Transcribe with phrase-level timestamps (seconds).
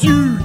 [0.00, 0.40] Dude,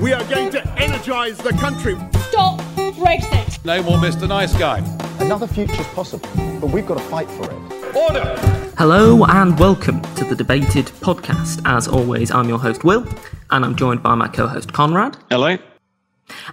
[0.00, 1.94] we are going to energize the country.
[2.28, 3.64] Stop Brexit.
[3.64, 4.26] No more Mr.
[4.26, 4.78] Nice Guy.
[5.20, 6.28] Another future's possible,
[6.60, 7.96] but we've got to fight for it.
[7.96, 8.34] Order!
[8.76, 11.62] Hello and welcome to the Debated podcast.
[11.64, 13.06] As always, I'm your host, Will,
[13.50, 15.16] and I'm joined by my co host, Conrad.
[15.30, 15.56] Hello.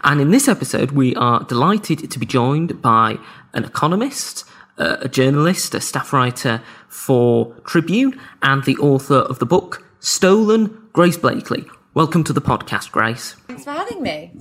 [0.04, 3.18] And in this episode, we are delighted to be joined by
[3.54, 4.46] an economist,
[4.78, 10.88] uh, a journalist, a staff writer for Tribune, and the author of the book Stolen,
[10.94, 11.66] Grace Blakeley.
[11.96, 13.34] Welcome to the podcast, Grace.
[13.48, 14.32] Thanks for having me.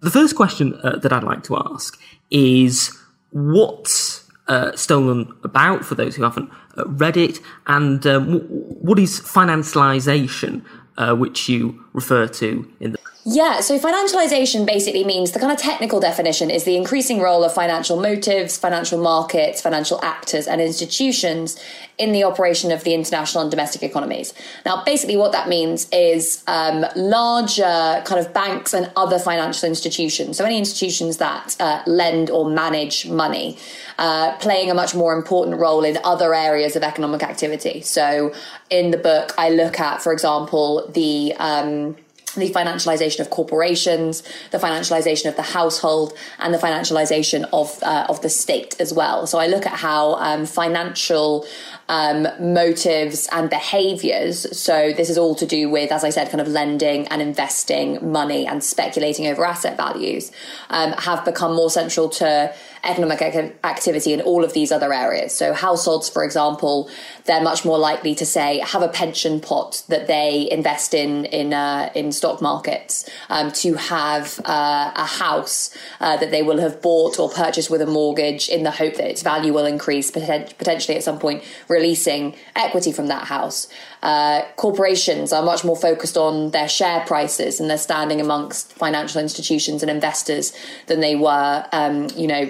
[0.00, 1.98] The first question uh, that I'd like to ask
[2.30, 2.94] is
[3.30, 9.20] what's uh, Stolen about for those who haven't uh, read it, and um, what is
[9.20, 10.62] financialization,
[10.98, 12.98] uh, which you refer to in the
[13.30, 17.52] Yeah, so financialization basically means the kind of technical definition is the increasing role of
[17.52, 21.60] financial motives, financial markets, financial actors, and institutions
[21.98, 24.32] in the operation of the international and domestic economies.
[24.64, 30.38] Now, basically, what that means is um, larger kind of banks and other financial institutions,
[30.38, 33.58] so any institutions that uh, lend or manage money,
[33.98, 37.82] uh, playing a much more important role in other areas of economic activity.
[37.82, 38.32] So,
[38.70, 41.94] in the book, I look at, for example, the um,
[42.36, 48.20] the financialization of corporations, the financialization of the household, and the financialization of uh, of
[48.22, 49.26] the state as well.
[49.26, 51.46] So I look at how um, financial
[51.88, 54.58] um, motives and behaviors.
[54.58, 58.12] So this is all to do with, as I said, kind of lending and investing
[58.12, 60.30] money and speculating over asset values
[60.68, 62.54] um, have become more central to
[62.84, 63.22] economic
[63.64, 65.34] activity in all of these other areas.
[65.34, 66.90] So households, for example,
[67.28, 71.52] they're much more likely to say have a pension pot that they invest in in
[71.52, 75.70] uh, in stock markets um, to have uh, a house
[76.00, 79.08] uh, that they will have bought or purchased with a mortgage in the hope that
[79.08, 83.68] its value will increase potentially at some point releasing equity from that house.
[84.02, 89.20] Uh, corporations are much more focused on their share prices and their standing amongst financial
[89.20, 90.52] institutions and investors
[90.86, 92.48] than they were, um, you know,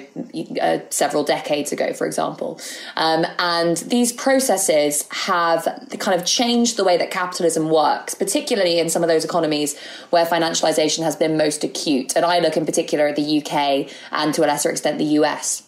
[0.61, 2.61] uh, several decades ago, for example.
[2.97, 4.68] Um, and these processes
[5.11, 5.65] have
[5.99, 9.79] kind of changed the way that capitalism works, particularly in some of those economies
[10.11, 12.17] where financialization has been most acute.
[12.17, 15.68] And I look in particular at the UK and to a lesser extent the US.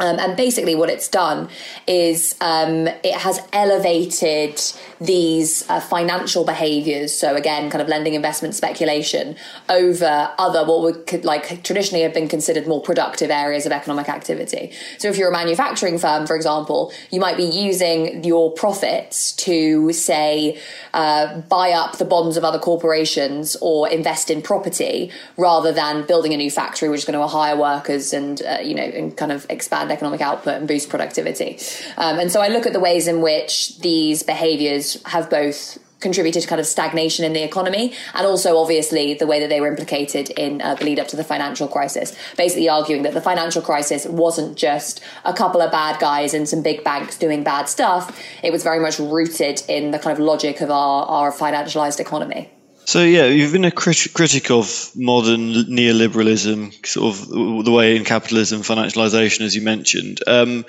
[0.00, 1.48] Um, and basically, what it's done
[1.86, 4.60] is um, it has elevated
[5.00, 7.12] these uh, financial behaviors.
[7.12, 9.36] So again, kind of lending, investment, speculation
[9.68, 14.72] over other what would like traditionally have been considered more productive areas of economic activity.
[14.98, 19.92] So if you're a manufacturing firm, for example, you might be using your profits to
[19.92, 20.58] say
[20.94, 26.32] uh, buy up the bonds of other corporations or invest in property rather than building
[26.32, 29.32] a new factory, which is going to hire workers and uh, you know and kind
[29.32, 31.58] of expand economic output and boost productivity.
[31.96, 36.42] Um, and so I look at the ways in which these behaviors have both contributed
[36.42, 39.68] to kind of stagnation in the economy and also obviously the way that they were
[39.68, 42.16] implicated in uh, the lead up to the financial crisis.
[42.36, 46.62] Basically arguing that the financial crisis wasn't just a couple of bad guys and some
[46.62, 48.18] big banks doing bad stuff.
[48.42, 52.50] It was very much rooted in the kind of logic of our, our financialized economy
[52.84, 58.04] So yeah, you've been a crit- critic of modern neoliberalism, sort of the way in
[58.04, 60.20] capitalism, financialization, as you mentioned.
[60.26, 60.64] Um,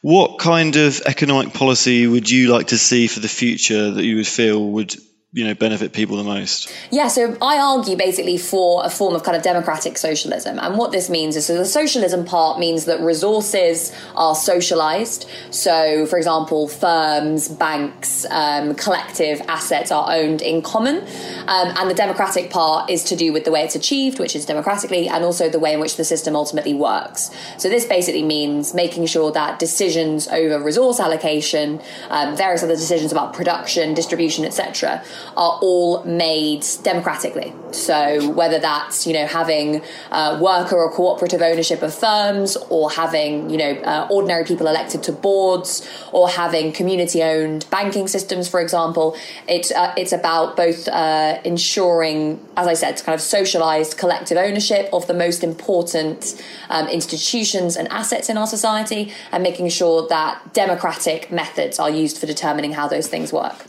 [0.00, 4.16] what kind of economic policy would you like to see for the future that you
[4.16, 4.94] would feel would
[5.36, 6.72] you know benefit people the most?
[6.90, 10.58] Yeah so i argue basically for a form of kind of democratic socialism.
[10.58, 15.28] And what this means is so the socialism part means that resources are socialized.
[15.50, 21.00] So for example firms banks um, collective assets are owned in common.
[21.48, 24.46] Um, and the democratic part is to do with the way it's achieved which is
[24.46, 27.30] democratically and also the way in which the system ultimately works.
[27.58, 33.12] So this basically means making sure that decisions over resource allocation um, various other decisions
[33.12, 35.04] about production distribution etc
[35.36, 37.52] are all made democratically.
[37.72, 43.50] So whether that's you know having uh, worker or cooperative ownership of firms, or having
[43.50, 49.16] you know uh, ordinary people elected to boards, or having community-owned banking systems, for example,
[49.48, 54.88] it's uh, it's about both uh, ensuring, as I said, kind of socialized collective ownership
[54.92, 60.54] of the most important um, institutions and assets in our society, and making sure that
[60.54, 63.66] democratic methods are used for determining how those things work.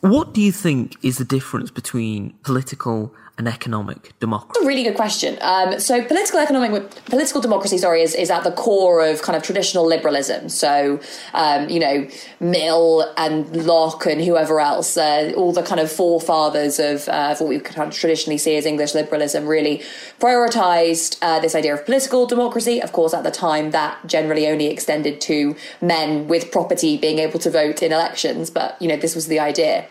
[0.00, 4.50] What do you think is the difference between political and economic democracy?
[4.54, 5.38] That's a really good question.
[5.40, 9.42] Um, so political economic political democracy, sorry, is, is at the core of kind of
[9.42, 10.48] traditional liberalism.
[10.48, 11.00] So
[11.32, 12.08] um, you know
[12.40, 17.40] Mill and Locke and whoever else, uh, all the kind of forefathers of, uh, of
[17.40, 19.82] what we kind of traditionally see as English liberalism, really
[20.20, 22.80] prioritized uh, this idea of political democracy.
[22.80, 27.40] Of course, at the time that generally only extended to men with property being able
[27.40, 29.86] to vote in elections, but you know this was the idea.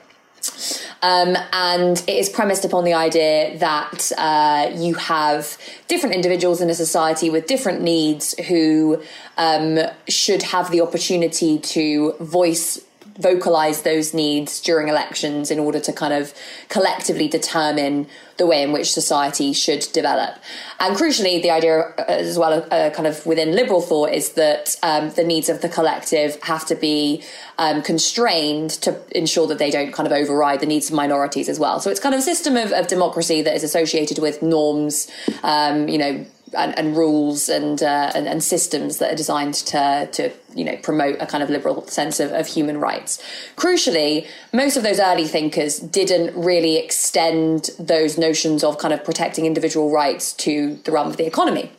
[1.02, 5.58] Um, and it is premised upon the idea that uh, you have
[5.88, 9.02] different individuals in a society with different needs who
[9.38, 12.80] um, should have the opportunity to voice
[13.18, 16.34] vocalize those needs during elections in order to kind of
[16.70, 18.08] collectively determine
[18.38, 20.36] the way in which society should develop.
[20.80, 24.76] And crucially, the idea uh, as well, uh, kind of within liberal thought, is that
[24.82, 27.24] um, the needs of the collective have to be
[27.60, 31.60] um, constrained to ensure that they don't kind of override the needs of minorities as
[31.60, 31.80] well.
[31.80, 35.08] So it's kind of a system of, of democracy that is associated with norms,
[35.44, 40.10] um, you know, and, and rules and, uh, and, and systems that are designed to
[40.12, 43.22] to you know promote a kind of liberal sense of, of human rights.
[43.56, 49.46] Crucially, most of those early thinkers didn't really extend those notions of kind of protecting
[49.46, 51.72] individual rights to the realm of the economy.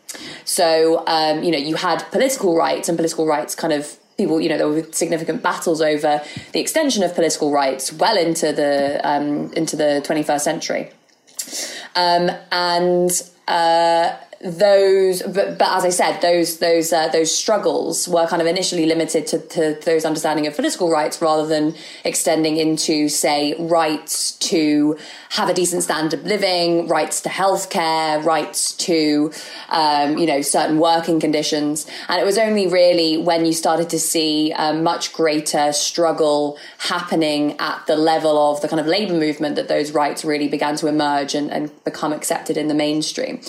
[0.45, 4.49] So um, you know you had political rights and political rights kind of people, you
[4.49, 6.23] know, there were significant battles over
[6.53, 10.91] the extension of political rights well into the um, into the 21st century,
[11.97, 13.11] um, and
[13.49, 18.47] uh, those but, but as i said those those uh, those struggles were kind of
[18.47, 21.75] initially limited to, to those understanding of political rights rather than
[22.05, 24.99] extending into say rights to
[25.31, 29.33] have a decent standard of living rights to healthcare rights to
[29.71, 31.87] um, you know certain working conditions.
[32.09, 37.57] And it was only really when you started to see a much greater struggle happening
[37.59, 40.87] at the level of the kind of labor movement that those rights really began to
[40.87, 43.41] emerge and, and become accepted in the mainstream.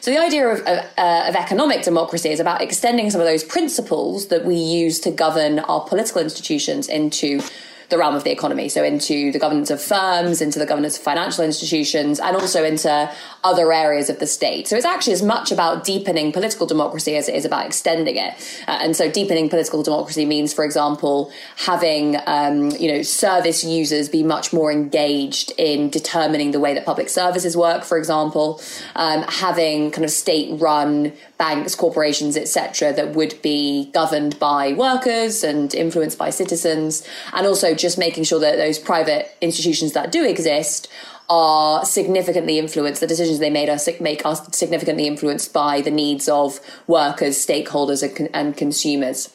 [0.00, 3.44] So the idea of, of, uh, of economic democracy is about extending some of those
[3.44, 7.40] principles that we use to govern our political institutions into
[7.88, 8.68] the realm of the economy.
[8.68, 13.10] So into the governance of firms, into the governance of financial institutions, and also into
[13.42, 14.68] other areas of the state.
[14.68, 18.34] So it's actually as much about deepening political democracy as it is about extending it.
[18.66, 24.08] Uh, and so deepening political democracy means, for example, having um, you know service users
[24.08, 27.84] be much more engaged in determining the way that public services work.
[27.84, 28.60] For example,
[28.96, 31.12] um, having kind of state-run
[31.44, 37.74] banks, corporations, etc., that would be governed by workers and influenced by citizens, and also
[37.74, 40.88] just making sure that those private institutions that do exist
[41.28, 43.00] are significantly influenced.
[43.02, 48.02] The decisions they made are make are significantly influenced by the needs of workers, stakeholders,
[48.02, 49.30] and, and consumers.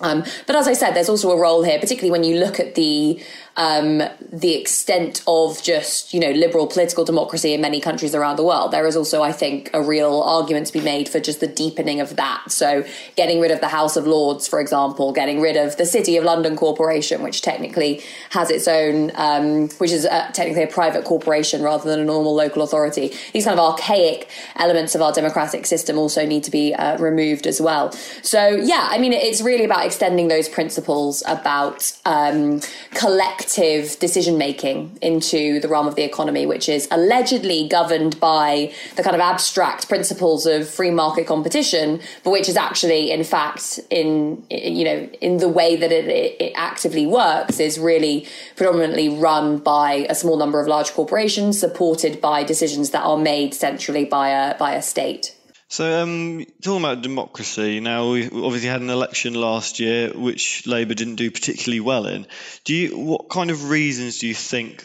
[0.00, 2.74] Um, but as I said, there's also a role here, particularly when you look at
[2.74, 3.22] the
[3.60, 4.02] um,
[4.32, 8.70] the extent of just you know liberal political democracy in many countries around the world.
[8.70, 12.00] There is also, I think, a real argument to be made for just the deepening
[12.00, 12.50] of that.
[12.50, 12.84] So,
[13.16, 16.24] getting rid of the House of Lords, for example, getting rid of the City of
[16.24, 21.60] London Corporation, which technically has its own, um, which is a, technically a private corporation
[21.62, 23.12] rather than a normal local authority.
[23.34, 27.46] These kind of archaic elements of our democratic system also need to be uh, removed
[27.46, 27.92] as well.
[28.22, 32.62] So, yeah, I mean, it's really about extending those principles about um,
[32.94, 39.02] collective decision making into the realm of the economy, which is allegedly governed by the
[39.02, 44.42] kind of abstract principles of free market competition, but which is actually, in fact, in
[44.50, 46.06] you know, in the way that it,
[46.40, 48.26] it actively works, is really
[48.56, 53.54] predominantly run by a small number of large corporations, supported by decisions that are made
[53.54, 55.34] centrally by a by a state.
[55.70, 60.94] So, um, talking about democracy, now we obviously had an election last year, which Labour
[60.94, 62.26] didn't do particularly well in.
[62.64, 64.84] Do you, what kind of reasons do you think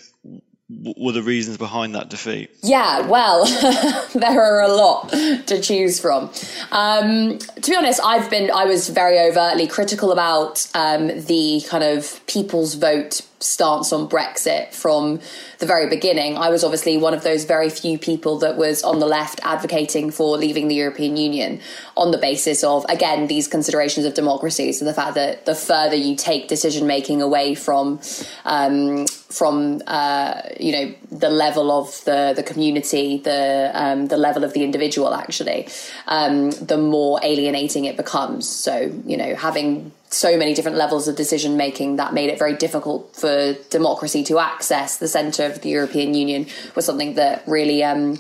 [0.70, 2.52] were the reasons behind that defeat?
[2.62, 3.46] Yeah, well,
[4.16, 6.32] there are a lot to choose from.
[6.72, 11.84] Um, to be honest, I've been I was very overtly critical about um, the kind
[11.84, 15.22] of people's vote stance on Brexit from
[15.60, 16.36] the very beginning.
[16.38, 20.12] I was obviously one of those very few people that was on the left advocating
[20.12, 21.62] for leaving the European Union
[21.96, 24.74] on the basis of, again, these considerations of democracy.
[24.74, 28.02] So the fact that the further you take decision making away from,
[28.44, 34.44] um, from uh, you know the level of the the community, the um, the level
[34.44, 35.68] of the individual, actually,
[36.08, 38.48] um, the more alienating it becomes.
[38.48, 42.56] So you know having so many different levels of decision making that made it very
[42.56, 47.84] difficult for democracy to access the centre of the European Union was something that really.
[47.84, 48.18] Um,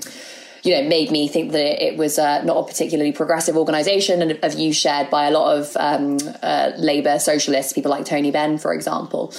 [0.63, 4.39] you know, made me think that it was uh, not a particularly progressive organisation, and
[4.41, 8.57] a view shared by a lot of um, uh, Labour socialists, people like Tony Benn,
[8.57, 9.31] for example.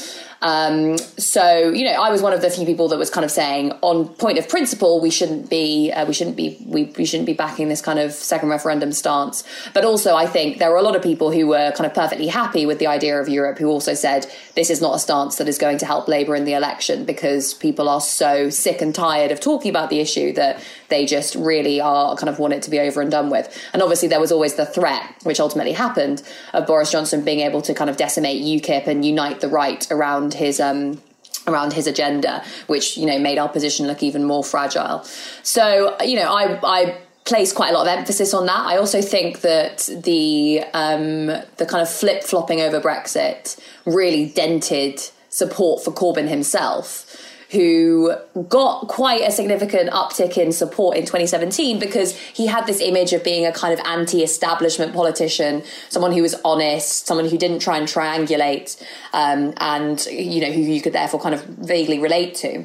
[0.43, 3.31] Um, so you know, I was one of the few people that was kind of
[3.31, 7.26] saying, on point of principle, we shouldn't be, uh, we shouldn't be, we, we shouldn't
[7.26, 9.45] be backing this kind of second referendum stance.
[9.75, 12.26] But also, I think there were a lot of people who were kind of perfectly
[12.26, 15.49] happy with the idea of Europe, who also said this is not a stance that
[15.49, 19.31] is going to help Labour in the election because people are so sick and tired
[19.31, 22.71] of talking about the issue that they just really are kind of want it to
[22.71, 23.57] be over and done with.
[23.73, 27.62] And obviously, there was always the threat, which ultimately happened, of Boris Johnson being able
[27.62, 31.00] to kind of decimate UKIP and unite the right around his um,
[31.47, 35.04] around his agenda, which you know made our position look even more fragile.
[35.42, 38.66] So you know, I I place quite a lot of emphasis on that.
[38.66, 45.00] I also think that the um, the kind of flip flopping over Brexit really dented
[45.28, 48.15] support for Corbyn himself who
[48.49, 53.23] got quite a significant uptick in support in 2017 because he had this image of
[53.23, 57.79] being a kind of anti establishment politician, someone who was honest, someone who didn't try
[57.79, 62.65] and triangulate, um, and, you know, who you could therefore kind of vaguely relate to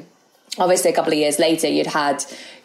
[0.58, 2.24] obviously a couple of years later you'd had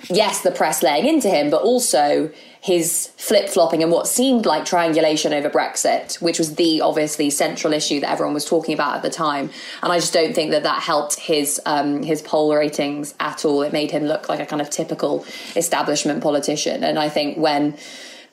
[0.10, 2.30] yes the press laying into him but also
[2.60, 8.00] his flip-flopping and what seemed like triangulation over brexit which was the obviously central issue
[8.00, 9.50] that everyone was talking about at the time.
[9.82, 13.62] And i just don't think that that helped his um, his poll ratings at all.
[13.62, 15.26] It made him look like a kind of typical
[15.56, 16.84] establishment politician.
[16.84, 17.78] And i think when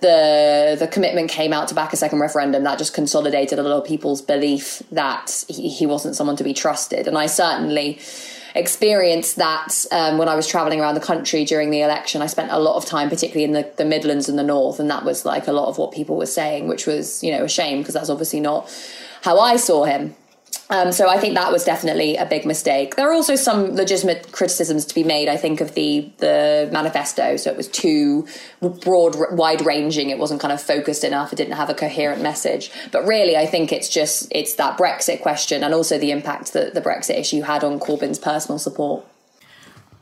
[0.01, 3.83] the the commitment came out to back a second referendum that just consolidated a lot
[3.83, 7.07] of people's belief that he, he wasn't someone to be trusted.
[7.07, 8.01] And i certainly
[8.55, 12.23] experienced that um, when I was traveling around the country during the election.
[12.23, 14.89] I spent a lot of time, particularly in the, the Midlands and the North, and
[14.91, 17.49] that was like a lot of what people were saying, which was, you know, a
[17.49, 18.71] shame because that's obviously not
[19.23, 20.15] how I saw him.
[20.71, 22.97] Um, so I think that was definitely a big mistake.
[22.97, 25.28] There are also some legitimate criticisms to be made.
[25.28, 27.37] I think of the the manifesto.
[27.37, 28.26] So it was too
[28.61, 30.11] broad, wide ranging.
[30.11, 31.33] It wasn't kind of focused enough.
[31.33, 32.71] It didn't have a coherent message.
[32.92, 36.75] But really, I think it's just it's that Brexit question and also the impact that
[36.75, 39.04] the Brexit issue had on Corbyn's personal support.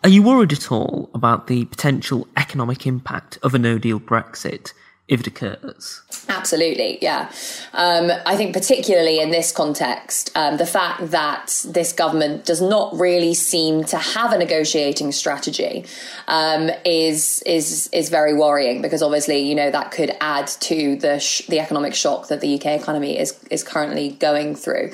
[0.04, 4.72] Are you worried at all about the potential economic impact of a no deal Brexit?
[5.08, 6.00] If it occurs.
[6.28, 7.30] Absolutely, yeah.
[7.72, 12.98] Um, I think, particularly in this context, um, the fact that this government does not
[12.98, 15.84] really seem to have a negotiating strategy
[16.28, 21.18] um, is is is very worrying because obviously, you know, that could add to the
[21.18, 24.92] sh- the economic shock that the UK economy is is currently going through.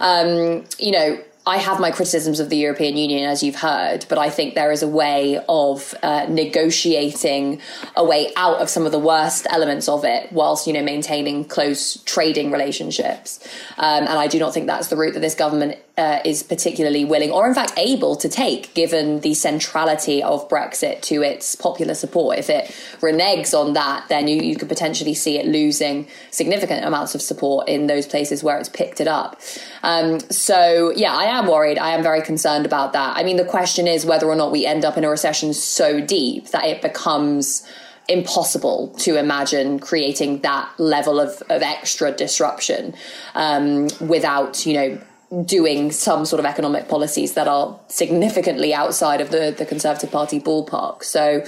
[0.00, 4.18] Um, you know I have my criticisms of the European Union, as you've heard, but
[4.18, 7.60] I think there is a way of uh, negotiating
[7.94, 11.44] a way out of some of the worst elements of it, whilst you know maintaining
[11.44, 13.38] close trading relationships.
[13.78, 17.04] Um, and I do not think that's the route that this government uh, is particularly
[17.04, 21.94] willing, or in fact able, to take, given the centrality of Brexit to its popular
[21.94, 22.38] support.
[22.38, 22.66] If it
[23.00, 27.68] reneges on that, then you, you could potentially see it losing significant amounts of support
[27.68, 29.40] in those places where it's picked it up.
[29.82, 31.78] Um, so, yeah, I am worried.
[31.78, 33.16] I am very concerned about that.
[33.16, 36.00] I mean, the question is whether or not we end up in a recession so
[36.00, 37.66] deep that it becomes
[38.08, 42.94] impossible to imagine creating that level of, of extra disruption
[43.34, 45.00] um, without, you know,
[45.44, 50.38] doing some sort of economic policies that are significantly outside of the, the Conservative Party
[50.38, 51.02] ballpark.
[51.02, 51.44] So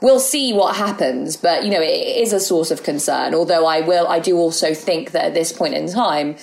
[0.00, 3.34] we'll see what happens, but you know, it is a source of concern.
[3.34, 6.36] Although I will, I do also think that at this point in time,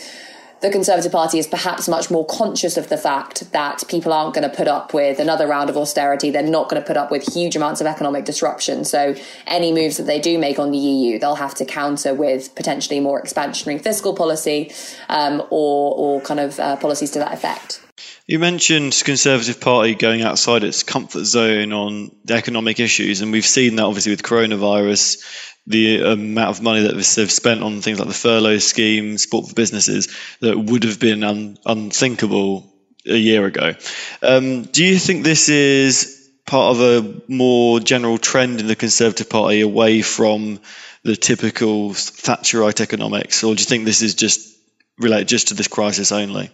[0.62, 4.50] the Conservative Party is perhaps much more conscious of the fact that people aren't going
[4.50, 6.32] to put up with another round of austerity.
[6.32, 8.86] They're not going to put up with huge amounts of economic disruption.
[8.86, 9.16] So,
[9.48, 13.00] any moves that they do make on the EU, they'll have to counter with potentially
[13.00, 14.72] more expansionary fiscal policy
[15.10, 17.82] um, or, or kind of uh, policies to that effect.
[18.28, 23.46] You mentioned Conservative Party going outside its comfort zone on the economic issues, and we've
[23.46, 25.24] seen that obviously with coronavirus
[25.68, 29.56] the amount of money that they've spent on things like the furlough scheme, support for
[29.56, 32.72] businesses, that would have been un- unthinkable
[33.08, 33.74] a year ago.
[34.22, 39.30] Um, do you think this is part of a more general trend in the Conservative
[39.30, 40.60] Party away from
[41.04, 44.56] the typical Thatcherite economics, or do you think this is just
[44.98, 46.52] related just to this crisis only?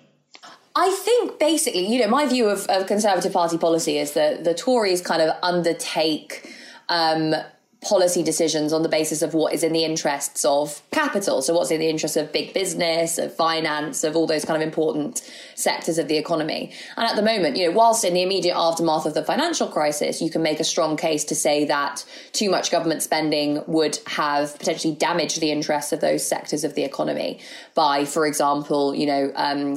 [0.76, 4.54] I think basically, you know, my view of, of Conservative Party policy is that the
[4.54, 6.54] Tories kind of undertake
[6.88, 7.36] um,
[7.82, 11.42] policy decisions on the basis of what is in the interests of capital.
[11.42, 14.66] So, what's in the interest of big business, of finance, of all those kind of
[14.66, 16.72] important sectors of the economy.
[16.96, 20.22] And at the moment, you know, whilst in the immediate aftermath of the financial crisis,
[20.22, 24.58] you can make a strong case to say that too much government spending would have
[24.60, 27.40] potentially damaged the interests of those sectors of the economy
[27.74, 29.76] by, for example, you know, um,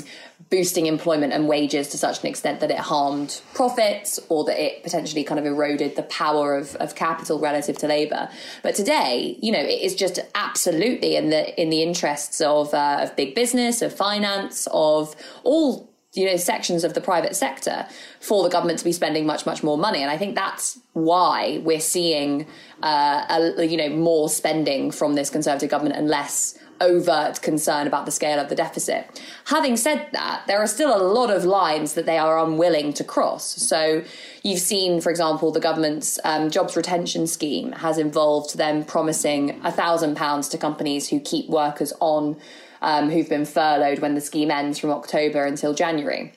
[0.55, 4.85] boosting employment and wages to such an extent that it harmed profits or that it
[4.85, 8.29] potentially kind of eroded the power of, of capital relative to labor.
[8.63, 13.01] But today, you know, it is just absolutely in the in the interests of uh,
[13.03, 17.87] of big business, of finance, of all you know sections of the private sector
[18.21, 21.61] for the government to be spending much much more money and i think that's why
[21.65, 22.47] we're seeing
[22.83, 28.07] uh, a, you know more spending from this conservative government and less overt concern about
[28.07, 29.23] the scale of the deficit.
[29.47, 33.05] Having said that, there are still a lot of lines that they are unwilling to
[33.05, 33.45] cross.
[33.45, 34.05] So
[34.43, 39.73] you've seen, for example, the government's um, jobs retention scheme has involved them promising a
[39.73, 42.37] thousand pounds to companies who keep workers on
[42.85, 46.33] um, who've been furloughed when the scheme ends from October until January.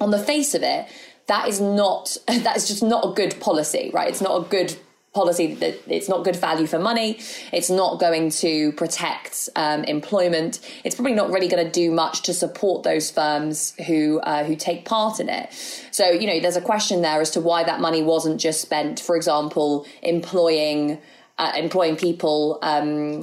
[0.00, 0.86] on the face of it,
[1.26, 4.08] that is not that is just not a good policy, right?
[4.08, 4.76] It's not a good
[5.16, 7.18] policy that it's not good value for money.
[7.50, 10.60] It's not going to protect um, employment.
[10.84, 14.54] It's probably not really going to do much to support those firms who uh, who
[14.54, 15.52] take part in it.
[15.90, 19.00] So you know, there's a question there as to why that money wasn't just spent,
[19.00, 20.98] for example, employing
[21.38, 22.58] uh, employing people.
[22.62, 23.22] Um,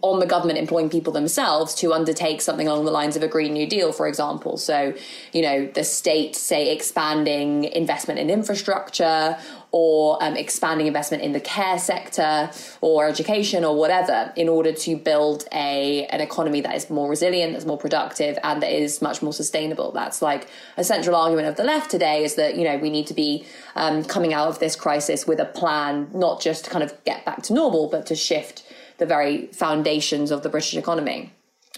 [0.00, 3.52] on the government employing people themselves to undertake something along the lines of a Green
[3.52, 4.56] New Deal, for example.
[4.56, 4.94] So,
[5.32, 9.36] you know, the state, say, expanding investment in infrastructure
[9.70, 14.96] or um, expanding investment in the care sector or education or whatever in order to
[14.96, 19.20] build a an economy that is more resilient, that's more productive, and that is much
[19.20, 19.92] more sustainable.
[19.92, 23.06] That's like a central argument of the left today is that you know we need
[23.08, 23.44] to be
[23.76, 27.26] um, coming out of this crisis with a plan, not just to kind of get
[27.26, 28.62] back to normal, but to shift
[29.02, 31.32] the very foundations of the British economy.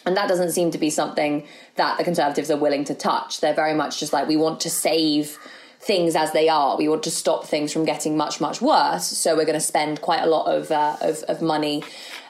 [0.05, 3.41] And that doesn't seem to be something that the Conservatives are willing to touch.
[3.41, 5.39] They're very much just like, we want to save
[5.81, 6.77] things as they are.
[6.77, 9.07] We want to stop things from getting much, much worse.
[9.07, 11.83] So we're going to spend quite a lot of, uh, of, of money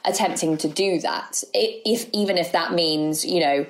[0.05, 1.43] attempting to do that.
[1.53, 3.67] If even if that means, you know,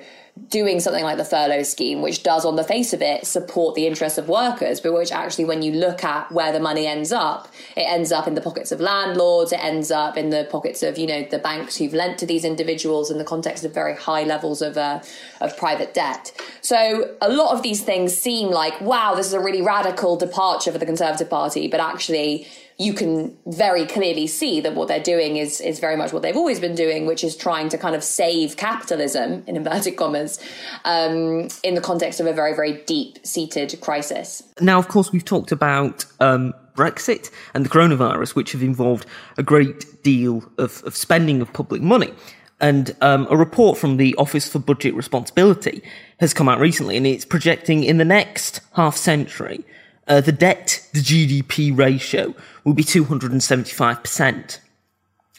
[0.49, 3.87] doing something like the furlough scheme, which does, on the face of it, support the
[3.87, 7.47] interests of workers, but which actually, when you look at where the money ends up,
[7.77, 10.97] it ends up in the pockets of landlords, it ends up in the pockets of,
[10.97, 14.23] you know, the banks who've lent to these individuals in the context of very high
[14.23, 14.99] levels of, uh,
[15.39, 16.33] of private debt.
[16.61, 20.71] So a lot of these things seem like, wow, this is a really radical departure
[20.71, 25.37] for the Conservative Party, but actually, you can very clearly see that what they're doing
[25.37, 28.03] is is very much what they've always been doing, which is trying to kind of
[28.03, 30.39] save capitalism in inverted commas
[30.83, 34.43] um, in the context of a very very deep seated crisis.
[34.59, 36.05] Now, of course, we've talked about.
[36.19, 39.05] Um, Brexit and the coronavirus, which have involved
[39.37, 42.11] a great deal of, of spending of public money.
[42.59, 45.81] And um, a report from the Office for Budget Responsibility
[46.19, 49.63] has come out recently, and it's projecting in the next half century
[50.07, 52.33] uh, the debt to GDP ratio
[52.63, 54.59] will be 275%.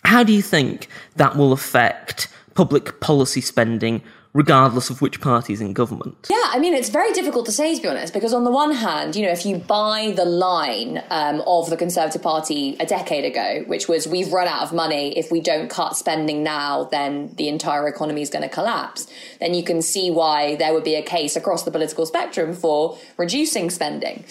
[0.05, 4.02] How do you think that will affect public policy spending
[4.37, 6.14] regardless of which party is in government?
[6.29, 8.72] Yeah, I mean, it's very difficult to say, to be honest, because on the one
[8.72, 13.25] hand, you know, if you buy the line um, of the Conservative Party a decade
[13.25, 17.35] ago, which was we've run out of money, if we don't cut spending now, then
[17.37, 19.07] the entire economy is going to collapse,
[19.40, 22.99] then you can see why there would be a case across the political spectrum for
[23.16, 24.22] reducing spending.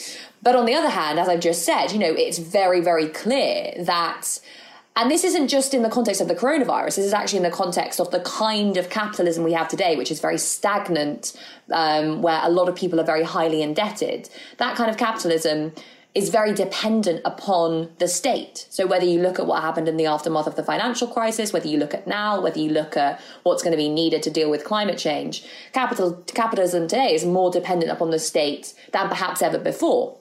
[0.44, 3.74] But on the other hand, as I've just said, you know, it's very, very clear
[3.80, 4.40] that
[4.96, 7.52] and this isn't just in the context of the coronavirus, this is actually in the
[7.52, 11.38] context of the kind of capitalism we have today, which is very stagnant,
[11.72, 14.30] um, where a lot of people are very highly indebted.
[14.58, 15.74] That kind of capitalism
[16.14, 18.68] is very dependent upon the state.
[18.70, 21.68] So whether you look at what happened in the aftermath of the financial crisis, whether
[21.68, 24.50] you look at now, whether you look at what's going to be needed to deal
[24.50, 29.58] with climate change, capital capitalism today is more dependent upon the state than perhaps ever
[29.58, 30.18] before.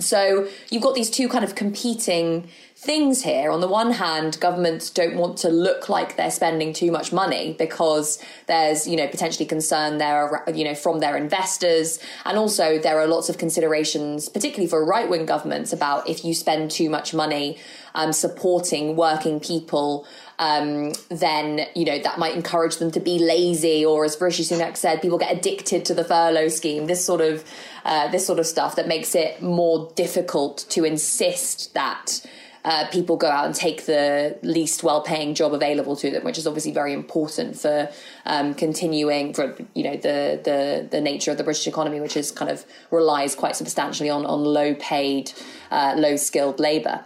[0.00, 2.48] So you've got these two kind of competing
[2.80, 3.50] things here.
[3.50, 7.56] On the one hand, governments don't want to look like they're spending too much money
[7.58, 11.98] because there's, you know, potentially concern there, you know, from their investors.
[12.24, 16.34] And also there are lots of considerations, particularly for right wing governments, about if you
[16.34, 17.58] spend too much money
[17.96, 20.06] um, supporting working people,
[20.38, 24.76] um, then you know that might encourage them to be lazy, or as Rishi Sunak
[24.76, 26.86] said, people get addicted to the furlough scheme.
[26.86, 27.44] This sort of
[27.84, 32.24] uh, this sort of stuff that makes it more difficult to insist that
[32.64, 36.46] uh, people go out and take the least well-paying job available to them, which is
[36.46, 37.88] obviously very important for
[38.26, 42.30] um, continuing for you know the the the nature of the British economy, which is
[42.30, 45.32] kind of relies quite substantially on on low-paid,
[45.70, 47.04] uh, low-skilled labour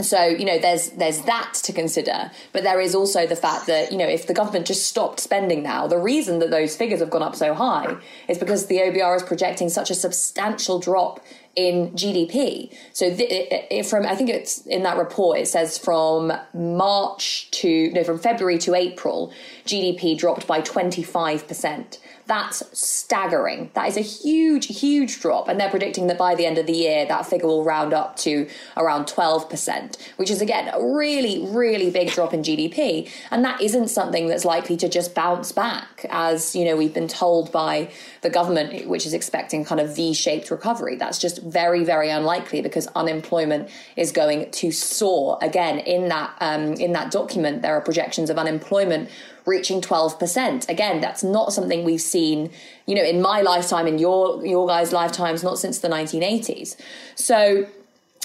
[0.00, 3.92] so you know there's there's that to consider but there is also the fact that
[3.92, 7.10] you know if the government just stopped spending now the reason that those figures have
[7.10, 7.94] gone up so high
[8.26, 11.20] is because the OBR is projecting such a substantial drop
[11.54, 15.76] in GDP so th- it, it, from I think it's in that report it says
[15.76, 19.30] from March to no from February to April
[19.66, 23.70] GDP dropped by 25% that's staggering.
[23.74, 25.48] That is a huge, huge drop.
[25.48, 28.16] And they're predicting that by the end of the year, that figure will round up
[28.18, 33.10] to around 12%, which is again a really, really big drop in GDP.
[33.30, 37.08] And that isn't something that's likely to just bounce back, as you know, we've been
[37.08, 37.90] told by
[38.22, 40.96] the government, which is expecting kind of V-shaped recovery.
[40.96, 45.38] That's just very, very unlikely because unemployment is going to soar.
[45.42, 49.10] Again, in that um, in that document, there are projections of unemployment
[49.46, 50.68] reaching 12%.
[50.68, 52.50] Again, that's not something we've seen,
[52.86, 56.76] you know, in my lifetime, in your your guys' lifetimes, not since the 1980s.
[57.14, 57.66] So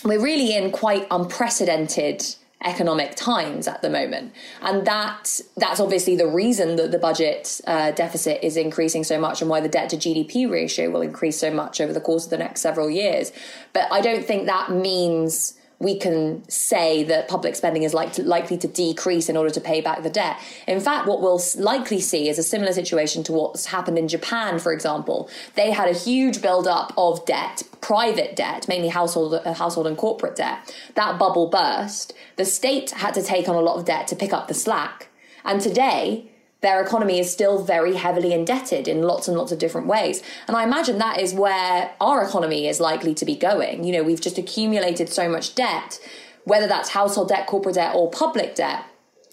[0.03, 6.27] we're really in quite unprecedented economic times at the moment and that that's obviously the
[6.27, 9.95] reason that the budget uh, deficit is increasing so much and why the debt to
[9.95, 13.31] gdp ratio will increase so much over the course of the next several years
[13.73, 18.23] but i don't think that means we can say that public spending is like to,
[18.23, 20.37] likely to decrease in order to pay back the debt.
[20.67, 24.57] In fact, what we'll likely see is a similar situation to what's happened in Japan,
[24.57, 25.29] for example.
[25.55, 30.35] They had a huge build-up of debt, private debt, mainly household, uh, household and corporate
[30.35, 30.75] debt.
[30.95, 32.13] That bubble burst.
[32.37, 35.09] The state had to take on a lot of debt to pick up the slack.
[35.45, 39.87] And today, their economy is still very heavily indebted in lots and lots of different
[39.87, 40.23] ways.
[40.47, 43.83] And I imagine that is where our economy is likely to be going.
[43.83, 45.99] You know, we've just accumulated so much debt,
[46.45, 48.83] whether that's household debt, corporate debt, or public debt,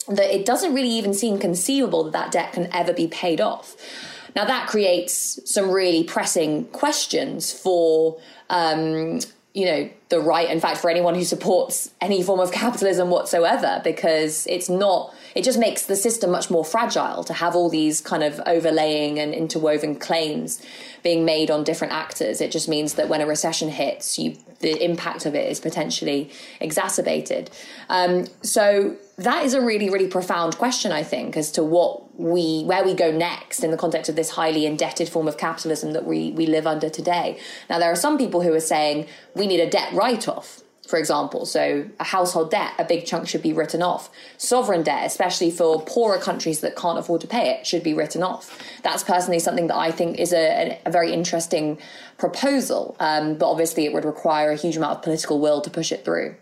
[0.08, 3.74] that it doesn't really even seem conceivable that that debt can ever be paid off.
[4.36, 9.20] Now, that creates some really pressing questions for um,
[9.54, 13.80] you know the right in fact for anyone who supports any form of capitalism whatsoever
[13.84, 18.00] because it's not it just makes the system much more fragile to have all these
[18.00, 20.60] kind of overlaying and interwoven claims
[21.02, 22.40] being made on different actors.
[22.40, 26.30] It just means that when a recession hits you the impact of it is potentially
[26.60, 27.50] exacerbated.
[27.88, 32.62] Um, so that is a really really profound question i think as to what we
[32.64, 36.04] where we go next in the context of this highly indebted form of capitalism that
[36.04, 37.38] we we live under today.
[37.68, 40.98] Now there are some people who are saying we need a debt write off for
[40.98, 41.46] example.
[41.46, 44.10] So a household debt a big chunk should be written off.
[44.36, 48.22] Sovereign debt especially for poorer countries that can't afford to pay it should be written
[48.22, 48.58] off.
[48.82, 51.78] That's personally something that i think is a, a very interesting
[52.18, 55.90] proposal um, but obviously it would require a huge amount of political will to push
[55.90, 56.36] it through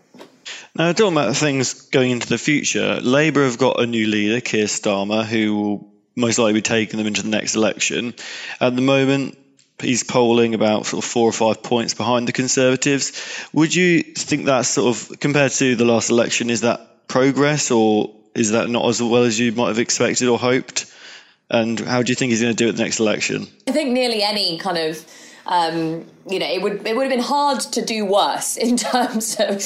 [0.75, 4.65] now, talking about things going into the future, Labour have got a new leader, Keir
[4.65, 8.13] Starmer, who will most likely be taking them into the next election.
[8.59, 9.37] At the moment,
[9.79, 13.47] he's polling about sort of four or five points behind the Conservatives.
[13.53, 16.49] Would you think that's sort of compared to the last election?
[16.49, 20.39] Is that progress, or is that not as well as you might have expected or
[20.39, 20.91] hoped?
[21.49, 23.47] And how do you think he's going to do at the next election?
[23.67, 25.05] I think nearly any kind of
[25.45, 29.37] um, you know, it would it would have been hard to do worse in terms
[29.39, 29.61] of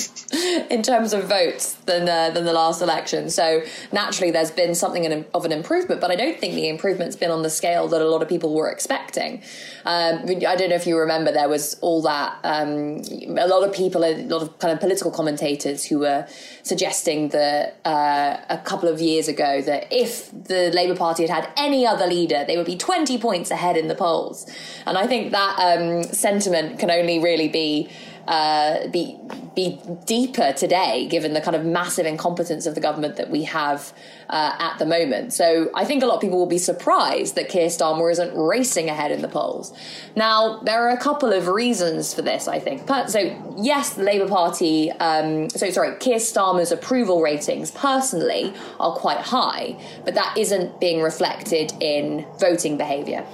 [0.72, 3.30] in terms of votes than uh, than the last election.
[3.30, 7.32] So naturally, there's been something of an improvement, but I don't think the improvement's been
[7.32, 9.44] on the scale that a lot of people were expecting.
[9.86, 13.02] Um, I don't know if you remember, there was all that um,
[13.38, 16.28] a lot of people, a lot of kind of political commentators who were
[16.64, 21.54] suggesting that uh, a couple of years ago that if the Labour Party had had
[21.56, 24.50] any other leader, they would be 20 points ahead in the polls,
[24.86, 26.04] and I think that um,
[26.48, 27.90] sentiment can only really be
[28.28, 29.18] uh, be
[29.56, 33.94] be deeper today, given the kind of massive incompetence of the government that we have
[34.30, 35.32] uh, at the moment.
[35.32, 38.90] So I think a lot of people will be surprised that Keir Starmer isn't racing
[38.90, 39.74] ahead in the polls.
[40.18, 42.50] Now there are a couple of reasons for this.
[42.50, 43.56] I think so.
[43.58, 44.92] Yes, the Labour Party.
[44.92, 51.02] Um, so sorry, Keir Starmer's approval ratings personally are quite high, but that isn't being
[51.02, 53.26] reflected in voting behaviour.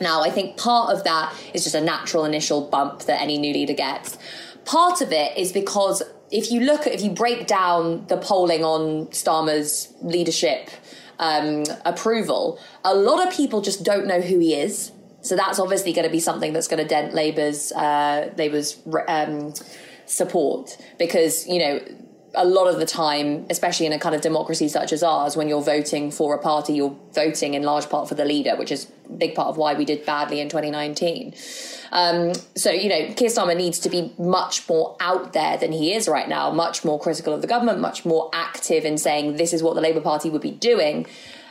[0.00, 3.52] Now, I think part of that is just a natural initial bump that any new
[3.52, 4.18] leader gets.
[4.64, 8.64] Part of it is because if you look at, if you break down the polling
[8.64, 10.70] on Starmer's leadership
[11.18, 14.90] um, approval, a lot of people just don't know who he is.
[15.20, 19.54] So that's obviously going to be something that's going to dent Labour's uh, Labour's um,
[20.06, 21.80] support because you know
[22.36, 25.48] a lot of the time, especially in a kind of democracy such as ours, when
[25.48, 28.90] you're voting for a party, you're voting in large part for the leader, which is
[29.08, 31.34] a big part of why we did badly in 2019.
[31.92, 35.92] Um, so, you know, Keir Starmer needs to be much more out there than he
[35.92, 39.52] is right now, much more critical of the government, much more active in saying this
[39.52, 41.06] is what the Labour Party would be doing,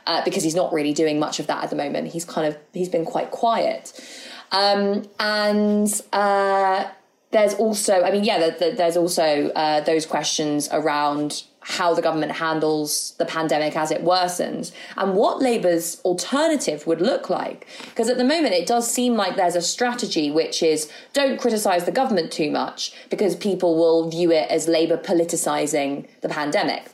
[0.05, 2.11] uh, because he's not really doing much of that at the moment.
[2.11, 3.93] He's kind of, he's been quite quiet.
[4.51, 6.85] Um, and, uh,
[7.33, 13.15] there's also, I mean, yeah, there's also uh, those questions around how the government handles
[13.17, 17.67] the pandemic as it worsens and what Labour's alternative would look like.
[17.85, 21.85] Because at the moment, it does seem like there's a strategy which is don't criticise
[21.85, 26.91] the government too much because people will view it as Labour politicising the pandemic.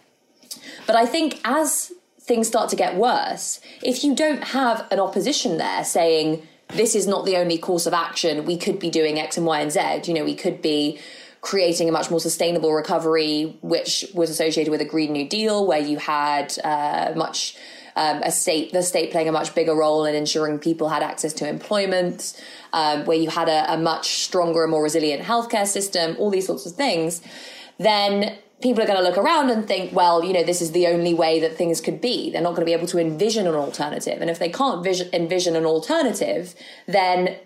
[0.88, 5.58] But I think as things start to get worse, if you don't have an opposition
[5.58, 8.46] there saying, this is not the only course of action.
[8.46, 10.02] We could be doing X and Y and Z.
[10.06, 11.00] You know, we could be
[11.42, 15.80] creating a much more sustainable recovery, which was associated with a Green New Deal, where
[15.80, 17.56] you had uh, much
[17.96, 21.34] um, a state, the state playing a much bigger role in ensuring people had access
[21.34, 22.40] to employment,
[22.74, 26.46] um, where you had a, a much stronger and more resilient healthcare system, all these
[26.46, 27.22] sorts of things.
[27.78, 30.88] Then people are going to look around and think, well, you know, this is the
[30.88, 32.30] only way that things could be.
[32.30, 34.22] They're not going to be able to envision an alternative.
[34.22, 37.38] And if they can't vision, envision an alternative, then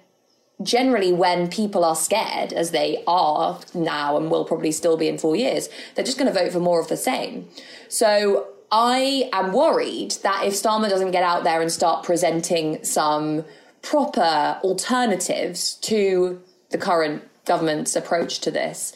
[0.61, 5.17] generally when people are scared as they are now and will probably still be in
[5.17, 7.47] four years they're just going to vote for more of the same
[7.89, 13.43] so i am worried that if starmer doesn't get out there and start presenting some
[13.81, 18.93] proper alternatives to the current government's approach to this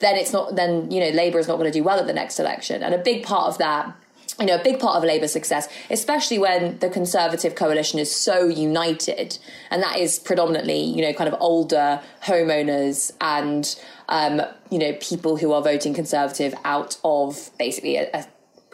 [0.00, 2.12] then it's not then you know labour is not going to do well at the
[2.12, 3.94] next election and a big part of that
[4.40, 8.46] you know, a big part of Labour's success, especially when the Conservative coalition is so
[8.46, 9.36] united,
[9.70, 15.36] and that is predominantly, you know, kind of older homeowners and, um, you know, people
[15.38, 18.26] who are voting Conservative out of basically a, a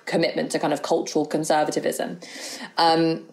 [0.04, 2.20] commitment to kind of cultural conservatism.
[2.76, 3.24] Um,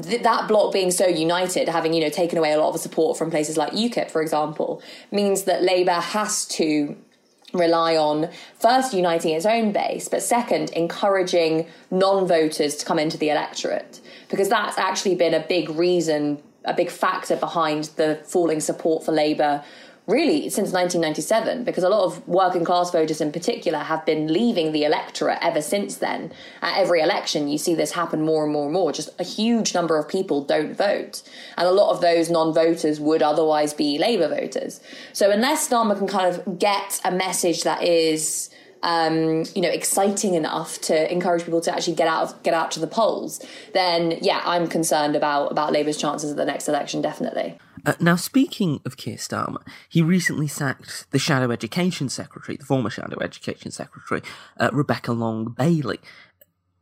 [0.00, 3.18] th- that bloc being so united, having you know taken away a lot of support
[3.18, 6.96] from places like UKIP, for example, means that Labour has to
[7.52, 13.16] rely on first uniting its own base, but second, encouraging non voters to come into
[13.16, 14.00] the electorate.
[14.28, 19.12] Because that's actually been a big reason, a big factor behind the falling support for
[19.12, 19.64] Labour
[20.08, 24.72] really since 1997 because a lot of working class voters in particular have been leaving
[24.72, 28.64] the electorate ever since then at every election you see this happen more and more
[28.64, 31.22] and more just a huge number of people don't vote
[31.58, 34.80] and a lot of those non-voters would otherwise be labour voters
[35.12, 38.50] so unless Starmer can kind of get a message that is
[38.82, 42.70] um, you know, exciting enough to encourage people to actually get out of, get out
[42.70, 43.44] to the polls,
[43.74, 47.02] then yeah, I'm concerned about about Labour's chances at the next election.
[47.02, 47.58] Definitely.
[47.84, 52.90] Uh, now, speaking of Keir Starmer, he recently sacked the Shadow Education Secretary, the former
[52.90, 54.22] Shadow Education Secretary,
[54.58, 56.00] uh, Rebecca Long Bailey.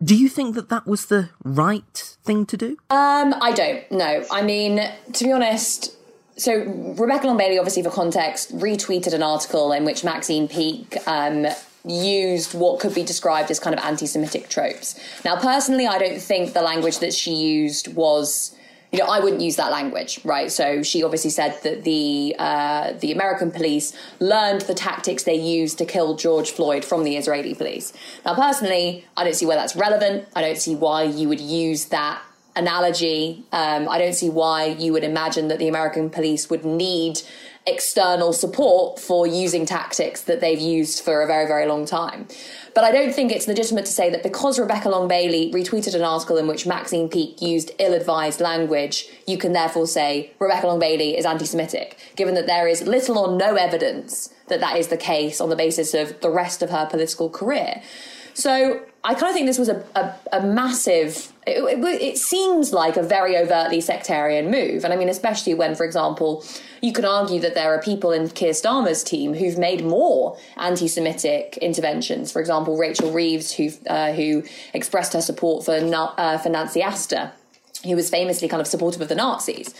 [0.03, 2.77] Do you think that that was the right thing to do?
[2.91, 3.91] Um, I don't.
[3.91, 4.81] No, I mean,
[5.13, 5.93] to be honest.
[6.39, 6.55] So
[6.99, 11.47] Rebecca Long Bailey, obviously for context, retweeted an article in which Maxine Peake um,
[11.87, 15.01] used what could be described as kind of anti-Semitic tropes.
[15.25, 18.56] Now, personally, I don't think the language that she used was
[18.92, 20.51] you know, I wouldn't use that language, right?
[20.51, 25.79] So she obviously said that the uh, the American police learned the tactics they used
[25.79, 27.92] to kill George Floyd from the Israeli police.
[28.25, 30.29] Now, personally, I don't see where that's relevant.
[30.37, 32.22] I don't see why you would use that
[32.55, 33.44] analogy.
[33.53, 37.20] Um, I don't see why you would imagine that the American police would need
[37.67, 42.29] external support for using tactics that they've used for a very, very long time.
[42.75, 46.03] But I don't think it's legitimate to say that because Rebecca Long Bailey retweeted an
[46.03, 50.79] article in which Maxine Peake used ill advised language, you can therefore say Rebecca Long
[50.79, 54.89] Bailey is anti Semitic, given that there is little or no evidence that that is
[54.89, 57.83] the case on the basis of the rest of her political career.
[58.35, 62.73] So I kind of think this was a, a, a massive, it, it, it, seems
[62.73, 64.83] like a very overtly sectarian move.
[64.83, 66.45] And I mean, especially when, for example,
[66.83, 70.88] you can argue that there are people in Keir Starmer's team who've made more anti
[70.88, 72.33] Semitic interventions.
[72.33, 74.42] For example, Rachel Reeves, who, uh, who
[74.75, 77.31] expressed her support for, uh, for Nancy Astor,
[77.85, 79.73] who was famously kind of supportive of the Nazis.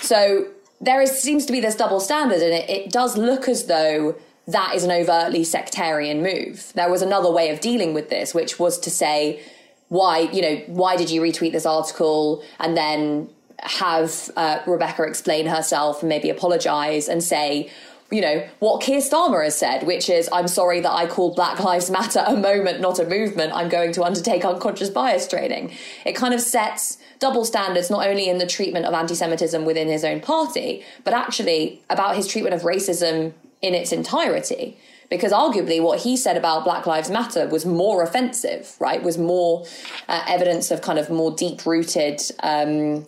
[0.00, 0.48] So
[0.80, 4.16] there is, seems to be this double standard, and it, it does look as though
[4.48, 6.72] that is an overtly sectarian move.
[6.74, 9.42] There was another way of dealing with this, which was to say,
[9.88, 13.28] why, you know, why did you retweet this article and then
[13.58, 17.70] have uh, Rebecca explain herself and maybe apologize and say,
[18.10, 21.60] you know, what Keir Starmer has said, which is, I'm sorry that I called Black
[21.60, 23.52] Lives Matter a moment, not a movement.
[23.54, 25.72] I'm going to undertake unconscious bias training.
[26.04, 29.88] It kind of sets double standards not only in the treatment of anti Semitism within
[29.88, 34.76] his own party, but actually about his treatment of racism in its entirety.
[35.08, 39.02] Because arguably, what he said about Black Lives Matter was more offensive, right?
[39.02, 39.66] Was more
[40.08, 43.04] uh, evidence of kind of more deep rooted um,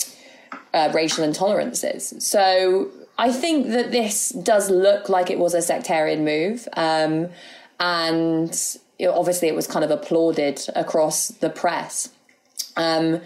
[0.74, 2.20] uh, racial intolerances.
[2.20, 6.68] So I think that this does look like it was a sectarian move.
[6.76, 7.30] Um,
[7.80, 12.10] and obviously, it was kind of applauded across the press.
[12.76, 13.20] Um,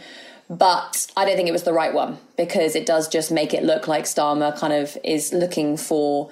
[0.50, 3.64] but I don't think it was the right one because it does just make it
[3.64, 6.30] look like Starmer kind of is looking for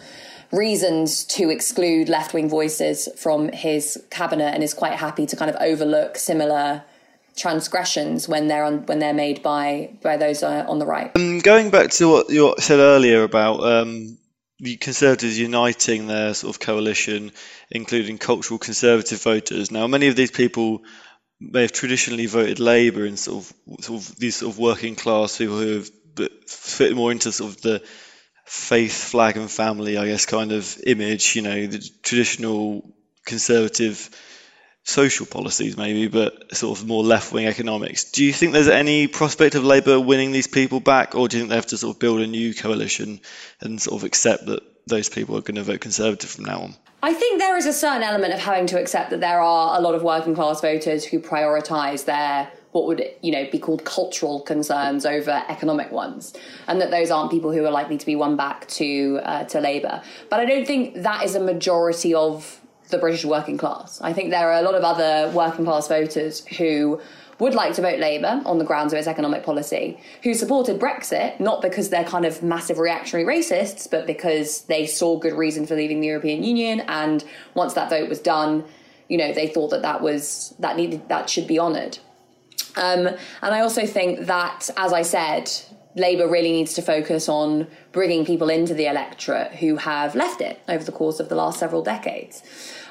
[0.57, 5.51] reasons to exclude left wing voices from his cabinet and is quite happy to kind
[5.51, 6.83] of overlook similar
[7.37, 11.12] transgressions when they're on when they're made by by those uh, on the right.
[11.16, 14.19] Um, going back to what you said earlier about um,
[14.59, 17.33] the Conservatives uniting their sort of coalition,
[17.71, 19.71] including cultural conservative voters.
[19.71, 20.83] Now, many of these people
[21.38, 25.37] may have traditionally voted Labour and sort of, sort of these sort of working class
[25.37, 25.90] people who have
[26.47, 27.83] fit more into sort of the
[28.46, 31.37] faith, flag, and family, I guess, kind of image.
[31.37, 32.94] You know, the traditional
[33.26, 34.11] conservative
[34.85, 38.12] social policies, maybe, but sort of more left wing economics.
[38.12, 41.42] Do you think there's any prospect of Labour winning these people back, or do you
[41.42, 43.20] think they have to sort of build a new coalition
[43.61, 46.74] and sort of accept that those people are going to vote Conservative from now on?
[47.02, 49.80] I think there is a certain element of having to accept that there are a
[49.80, 54.43] lot of working class voters who prioritise their what would you know be called cultural
[54.43, 56.35] concerns over economic ones,
[56.69, 59.61] and that those aren't people who are likely to be won back to uh, to
[59.61, 60.03] Labour.
[60.29, 62.61] But I don't think that is a majority of
[62.91, 63.99] the British working class.
[64.03, 67.01] I think there are a lot of other working class voters who
[67.39, 71.41] would like to vote Labour on the grounds of its economic policy, who supported Brexit,
[71.41, 75.77] not because they're kind of massive reactionary racists, but because they saw good reason for
[75.77, 76.81] leaving the European Union.
[76.89, 78.65] And once that vote was done,
[79.09, 81.99] you know, they thought that that was, that needed, that should be honoured.
[82.77, 83.19] Um, and
[83.55, 85.51] I also think that, as I said,
[85.95, 90.61] Labour really needs to focus on bringing people into the electorate who have left it
[90.69, 92.43] over the course of the last several decades,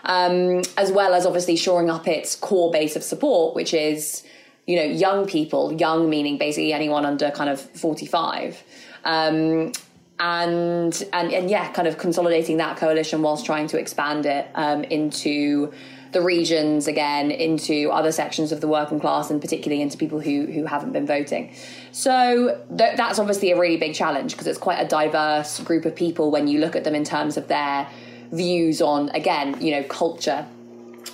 [0.06, 4.24] um, as well as obviously shoring up its core base of support, which is
[4.66, 8.64] you know, young people, young meaning basically anyone under kind of 45.
[9.04, 9.72] Um,
[10.18, 14.84] and, and, and yeah, kind of consolidating that coalition whilst trying to expand it um,
[14.86, 15.72] into
[16.16, 20.46] the regions again, into other sections of the working class, and particularly into people who,
[20.46, 21.54] who haven't been voting.
[21.92, 25.94] So th- that's obviously a really big challenge because it's quite a diverse group of
[25.94, 27.86] people when you look at them in terms of their
[28.32, 30.48] views on, again, you know, culture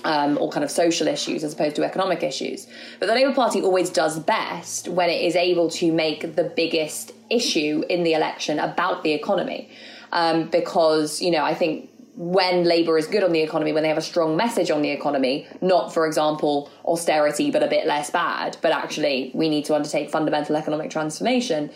[0.04, 2.68] um, or kind of social issues as opposed to economic issues.
[3.00, 7.10] But the Labour Party always does best when it is able to make the biggest
[7.28, 9.68] issue in the election about the economy.
[10.12, 13.88] Um, because, you know, I think when Labour is good on the economy, when they
[13.88, 18.10] have a strong message on the economy, not, for example, austerity, but a bit less
[18.10, 21.70] bad, but actually we need to undertake fundamental economic transformation,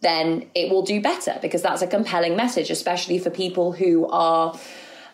[0.00, 4.58] then it will do better because that's a compelling message, especially for people who are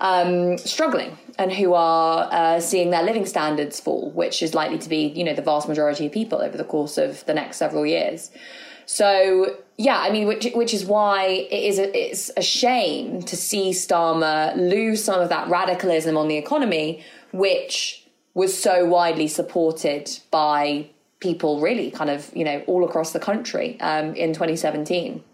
[0.00, 4.88] um, struggling and who are uh, seeing their living standards fall, which is likely to
[4.88, 7.86] be, you know, the vast majority of people over the course of the next several
[7.86, 8.30] years.
[8.86, 13.36] So yeah, I mean, which which is why it is a, it's a shame to
[13.36, 20.08] see Starmer lose some of that radicalism on the economy, which was so widely supported
[20.30, 25.24] by people, really, kind of you know all across the country um, in 2017.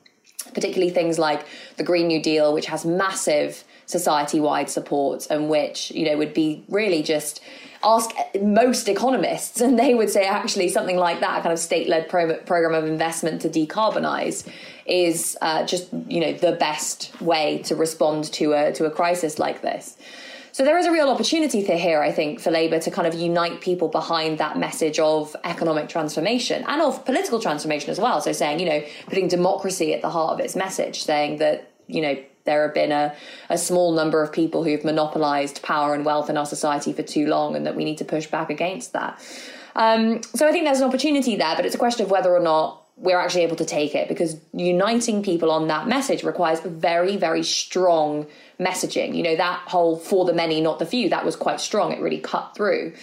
[0.54, 1.44] Particularly things like
[1.76, 6.32] the Green New Deal, which has massive society wide support and which, you know, would
[6.32, 7.42] be really just
[7.82, 8.10] ask
[8.40, 12.74] most economists and they would say actually something like that kind of state-led pro- program
[12.74, 14.48] of investment to decarbonize
[14.86, 19.38] is uh, just you know the best way to respond to a to a crisis
[19.38, 19.96] like this
[20.58, 23.60] so there is a real opportunity here, I think, for Labour to kind of unite
[23.60, 28.20] people behind that message of economic transformation and of political transformation as well.
[28.20, 32.02] So saying, you know, putting democracy at the heart of its message, saying that, you
[32.02, 32.16] know,
[32.48, 33.14] there have been a,
[33.50, 37.26] a small number of people who've monopolized power and wealth in our society for too
[37.26, 39.20] long and that we need to push back against that.
[39.76, 42.40] Um, so I think there's an opportunity there, but it's a question of whether or
[42.40, 47.16] not we're actually able to take it because uniting people on that message requires very,
[47.16, 48.26] very strong
[48.58, 49.14] messaging.
[49.14, 51.92] You know, that whole for the many, not the few, that was quite strong.
[51.92, 52.94] It really cut through.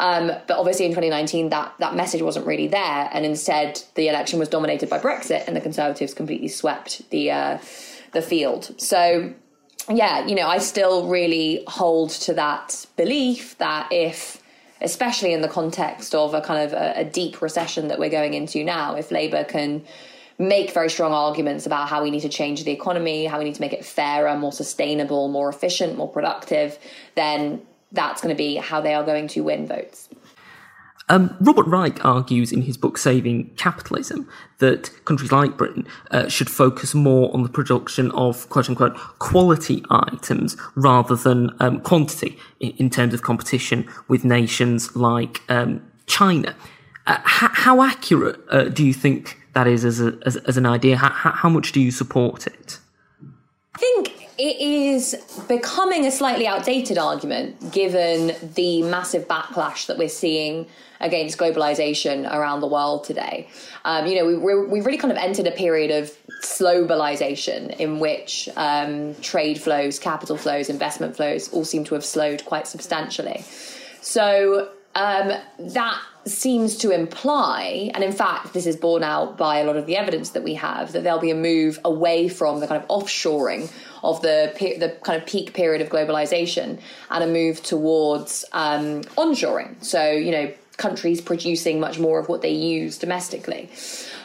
[0.00, 3.08] Um, but obviously in 2019, that, that message wasn't really there.
[3.12, 7.58] And instead, the election was dominated by Brexit and the Conservatives completely swept the, uh,
[8.14, 8.74] the field.
[8.80, 9.32] So,
[9.88, 14.42] yeah, you know, I still really hold to that belief that if,
[14.80, 18.34] especially in the context of a kind of a, a deep recession that we're going
[18.34, 19.84] into now, if Labour can
[20.38, 23.54] make very strong arguments about how we need to change the economy, how we need
[23.54, 26.78] to make it fairer, more sustainable, more efficient, more productive,
[27.14, 30.08] then that's going to be how they are going to win votes.
[31.10, 36.48] Um, Robert Reich argues in his book Saving Capitalism that countries like Britain uh, should
[36.48, 42.70] focus more on the production of quote unquote quality items rather than um, quantity in,
[42.78, 46.56] in, terms of competition with nations like um, China.
[47.06, 50.64] Uh, h- how accurate uh, do you think that is as, a, as, as an
[50.64, 50.94] idea?
[50.94, 52.78] H- how much do you support it?
[53.74, 55.14] I think it is
[55.48, 60.66] becoming a slightly outdated argument given the massive backlash that we're seeing
[61.00, 63.48] against globalization around the world today.
[63.84, 66.10] Um, you know, we, we've really kind of entered a period of
[66.42, 72.44] slowbalization in which um, trade flows, capital flows, investment flows all seem to have slowed
[72.44, 73.44] quite substantially.
[74.00, 79.64] So um, that seems to imply, and in fact, this is borne out by a
[79.64, 82.66] lot of the evidence that we have, that there'll be a move away from the
[82.66, 83.70] kind of offshoring
[84.04, 86.78] of the the kind of peak period of globalization
[87.10, 89.82] and a move towards um, onshoring.
[89.82, 93.70] So you know, countries producing much more of what they use domestically.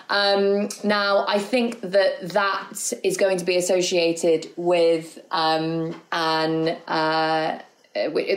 [0.10, 7.62] Um, now, I think that that is going to be associated with um, an uh,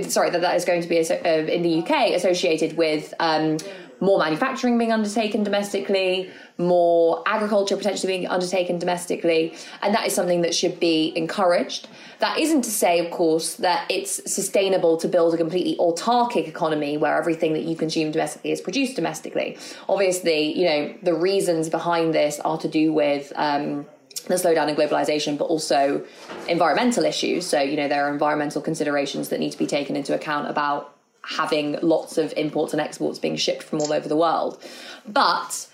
[0.09, 3.59] sorry that that is going to be uh, in the UK associated with um,
[4.03, 6.29] more manufacturing being undertaken domestically,
[6.59, 11.87] more agriculture potentially being undertaken domestically, and that is something that should be encouraged.
[12.19, 16.97] That isn't to say, of course, that it's sustainable to build a completely autarkic economy
[16.97, 19.57] where everything that you consume domestically is produced domestically.
[19.89, 23.87] Obviously, you know, the reasons behind this are to do with um,
[24.27, 26.05] the slowdown in globalization, but also
[26.49, 27.47] environmental issues.
[27.47, 30.92] So, you know, there are environmental considerations that need to be taken into account about
[31.25, 34.63] having lots of imports and exports being shipped from all over the world.
[35.07, 35.69] But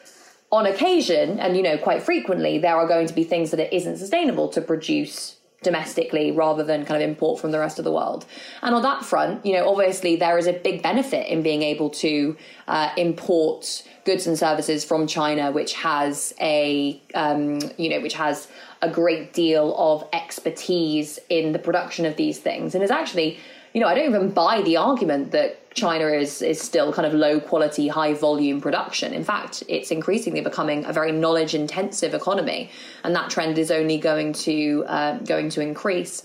[0.51, 3.73] on occasion, and you know, quite frequently, there are going to be things that it
[3.73, 7.91] isn't sustainable to produce domestically rather than kind of import from the rest of the
[7.91, 8.25] world.
[8.63, 11.91] And on that front, you know, obviously there is a big benefit in being able
[11.91, 12.37] to
[12.69, 18.47] uh, import goods and services from China, which has a, um, you know, which has
[18.83, 23.39] a great deal of expertise in the production of these things and is actually
[23.79, 27.15] you know, I don't even buy the argument that China is is still kind of
[27.15, 29.15] low quality, high volume production.
[29.15, 32.73] In fact, it's increasingly becoming a very knowledge intensive economy,
[33.05, 36.25] and that trend is only going to uh, going to increase.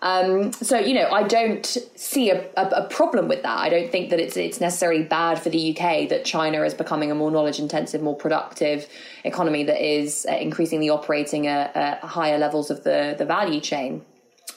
[0.00, 3.58] Um, so you know, I don't see a, a, a, problem with that.
[3.58, 7.10] I don't think that it's it's necessarily bad for the UK that China is becoming
[7.10, 8.88] a more knowledge intensive, more productive
[9.24, 14.00] economy that is uh, increasingly operating at, at, higher levels of the the value chain.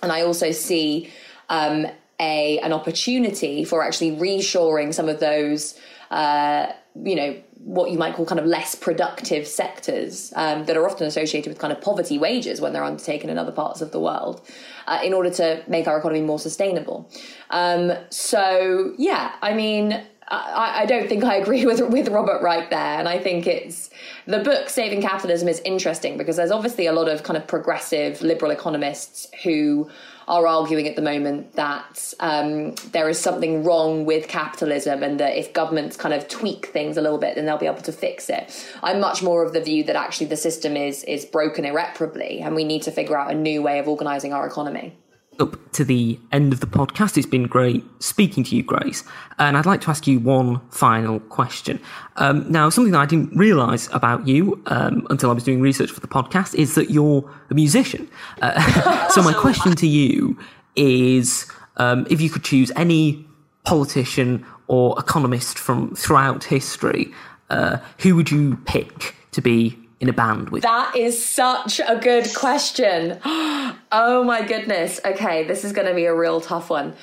[0.02, 1.10] And I also see
[1.50, 1.88] um,
[2.20, 5.80] a an opportunity for actually reshoring some of those,
[6.12, 6.68] uh,
[7.04, 11.06] you know, what you might call kind of less productive sectors um, that are often
[11.06, 14.42] associated with kind of poverty wages when they're undertaken in other parts of the world,
[14.88, 17.10] uh, in order to make our economy more sustainable.
[17.50, 20.04] Um, so yeah, I mean.
[20.30, 23.90] I, I, don't think I agree with with Robert Reich there, and I think it's
[24.26, 28.22] the book "Saving Capitalism" is interesting because there's obviously a lot of kind of progressive
[28.22, 29.90] liberal economists who
[30.28, 35.38] are arguing at the moment that um, there is something wrong with capitalism and that
[35.38, 38.30] if governments kind of tweak things a little bit, then they'll be able to fix
[38.30, 38.68] it.
[38.84, 42.56] I'm much more of the view that actually the system is is broken irreparably, and
[42.56, 44.98] we need to figure out a new way of organising our economy
[45.40, 47.18] up to the end of the podcast.
[47.18, 49.04] It's been great speaking to you, Grace.
[49.40, 51.80] And I'd like to ask you one final question.
[52.16, 55.92] Um, now, something that I didn't realise about you um, until I was doing research
[55.92, 58.10] for the podcast is that you're a musician.
[58.42, 60.38] Uh, so, my question to you
[60.76, 63.26] is um, if you could choose any
[63.64, 67.12] politician or economist from throughout history,
[67.50, 70.64] uh, who would you pick to be in a band with?
[70.64, 73.20] That is such a good question.
[73.26, 75.00] oh my goodness.
[75.04, 76.96] Okay, this is going to be a real tough one.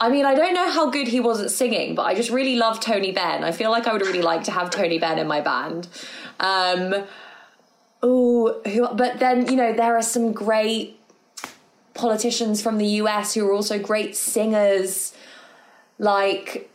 [0.00, 2.56] I mean, I don't know how good he was at singing, but I just really
[2.56, 3.44] love Tony Benn.
[3.44, 5.86] I feel like I would really like to have Tony Benn in my band.
[6.40, 7.04] Um,
[8.02, 8.60] oh,
[8.96, 10.98] but then, you know, there are some great
[11.94, 15.14] politicians from the US who are also great singers.
[16.00, 16.71] Like,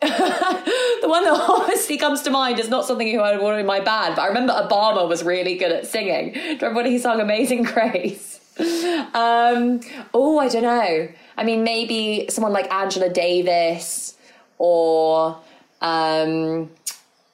[0.00, 3.66] the one that obviously comes to mind is not something who I would want in
[3.66, 6.32] my band, but I remember Obama was really good at singing.
[6.32, 8.40] Do you remember when he sung Amazing Grace?
[9.14, 9.80] Um,
[10.14, 11.08] oh, I don't know.
[11.36, 14.16] I mean, maybe someone like Angela Davis
[14.58, 15.38] or
[15.80, 16.70] um,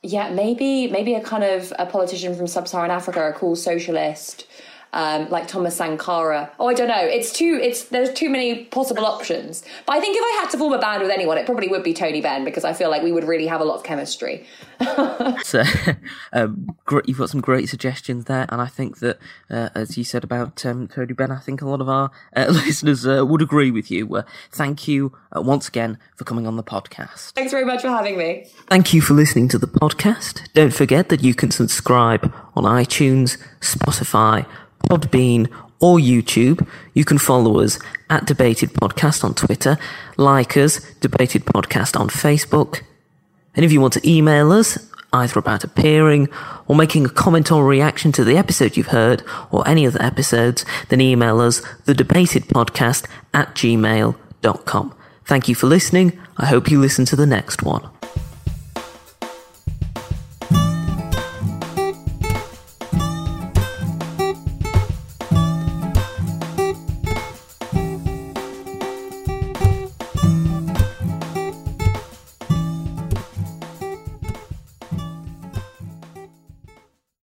[0.03, 4.47] yeah, maybe maybe a kind of a politician from sub-Saharan Africa, a cool socialist
[4.93, 6.51] um, like Thomas Sankara.
[6.59, 7.01] Oh, I don't know.
[7.01, 7.59] It's too.
[7.63, 9.65] It's there's too many possible options.
[9.85, 11.83] But I think if I had to form a band with anyone, it probably would
[11.83, 14.47] be Tony Benn because I feel like we would really have a lot of chemistry.
[15.43, 15.63] so,
[16.33, 19.19] um, great, you've got some great suggestions there, and I think that,
[19.51, 22.47] uh, as you said about um, Tony Benn, I think a lot of our uh,
[22.51, 24.15] listeners uh, would agree with you.
[24.15, 27.33] Uh, thank you uh, once again for coming on the podcast.
[27.33, 28.47] Thanks very much for having me.
[28.69, 30.51] Thank you for listening to the podcast.
[30.55, 34.47] Don't forget that you can subscribe on iTunes, Spotify
[34.89, 36.67] Podbean, or YouTube.
[36.95, 37.79] You can follow us
[38.09, 39.79] at Debated Podcast on Twitter,
[40.17, 42.83] like us, Debated Podcast on Facebook.
[43.55, 44.79] And if you want to email us,
[45.13, 46.29] either about appearing
[46.67, 50.65] or making a comment or reaction to the episode you've heard or any other episodes,
[50.89, 54.95] then email us thedebatedpodcast at gmail.com.
[55.25, 56.19] Thank you for listening.
[56.37, 57.96] I hope you listen to the next one.